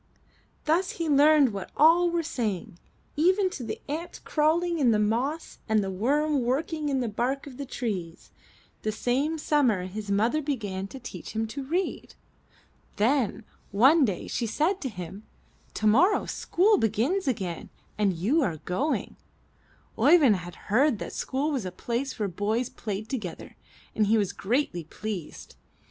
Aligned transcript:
Thus 0.65 0.93
he 0.93 1.07
learned 1.07 1.53
what 1.53 1.69
all 1.77 2.09
were 2.09 2.23
saying, 2.23 2.79
even 3.15 3.51
to 3.51 3.63
the 3.63 3.79
ant 3.87 4.19
crawling 4.23 4.79
in 4.79 4.89
the 4.89 4.97
moss 4.97 5.59
and 5.69 5.83
the 5.83 5.91
worm 5.91 6.41
working 6.41 6.89
in 6.89 7.01
the 7.01 7.07
bark 7.07 7.45
of 7.45 7.57
the 7.57 7.67
trees. 7.67 8.31
The 8.81 8.91
same 8.91 9.37
summer 9.37 9.83
his 9.85 10.09
mother 10.09 10.41
began 10.41 10.87
to 10.87 10.99
teach 10.99 11.33
him 11.35 11.45
366 11.45 12.15
IN 12.17 12.95
THE 12.95 13.03
NURSERY 13.03 13.27
to 13.27 13.27
read. 13.27 13.35
Then 13.35 13.45
one 13.69 14.03
day 14.03 14.27
she 14.27 14.47
said 14.47 14.81
to 14.81 14.89
him: 14.89 15.27
* 15.47 15.73
'Tomorrow 15.75 16.25
school 16.25 16.79
begins 16.79 17.27
again 17.27 17.69
and 17.95 18.11
you 18.13 18.41
are 18.41 18.57
going/' 18.57 19.17
Oeyvind 19.99 20.37
had 20.37 20.55
heard 20.71 20.97
that 20.97 21.13
school 21.13 21.51
was 21.51 21.63
a 21.67 21.71
place 21.71 22.17
where 22.17 22.27
boys 22.27 22.69
played 22.71 23.07
together 23.07 23.55
and 23.93 24.07
he 24.07 24.17
was 24.17 24.33
greatly 24.33 24.83
pleased. 24.83 25.53